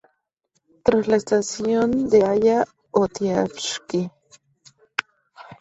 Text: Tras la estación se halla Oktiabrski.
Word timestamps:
Tras 0.83 1.07
la 1.07 1.15
estación 1.17 2.09
se 2.09 2.23
halla 2.25 2.65
Oktiabrski. 2.89 4.09